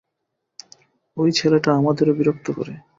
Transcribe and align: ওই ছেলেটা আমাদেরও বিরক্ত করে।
ওই 1.17 1.29
ছেলেটা 1.31 1.69
আমাদেরও 1.75 2.13
বিরক্ত 2.19 2.47
করে। 2.57 2.73